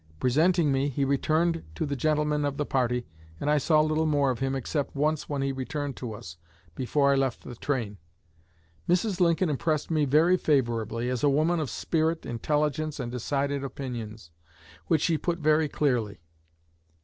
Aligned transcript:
Presenting 0.19 0.71
me, 0.71 0.89
he 0.89 1.05
returned 1.05 1.63
to 1.75 1.85
the 1.85 1.95
gentlemen 1.95 2.43
of 2.43 2.57
the 2.57 2.65
party, 2.65 3.05
and 3.39 3.51
I 3.51 3.59
saw 3.59 3.81
little 3.81 4.07
more 4.07 4.31
of 4.31 4.39
him 4.39 4.55
except 4.55 4.95
once 4.95 5.29
when 5.29 5.43
he 5.43 5.51
returned 5.51 5.95
to 5.97 6.13
us, 6.13 6.37
before 6.73 7.11
I 7.11 7.15
left 7.15 7.43
the 7.43 7.53
train. 7.53 7.99
Mrs. 8.89 9.19
Lincoln 9.21 9.47
impressed 9.51 9.91
me 9.91 10.05
very 10.05 10.37
favorably, 10.37 11.07
as 11.07 11.23
a 11.23 11.29
woman 11.29 11.59
of 11.59 11.69
spirit, 11.69 12.25
intelligence, 12.25 12.99
and 12.99 13.11
decided 13.11 13.63
opinions, 13.63 14.31
which 14.87 15.01
she 15.03 15.19
put 15.19 15.37
very 15.37 15.69
clearly. 15.69 16.23